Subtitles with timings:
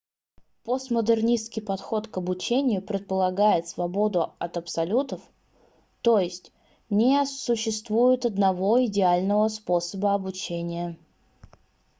[0.63, 5.21] постмодернистский подход к обучению предлагает свободу от абсолютов
[6.01, 6.27] т.е.
[6.89, 10.97] не существует одного идеального способа обучения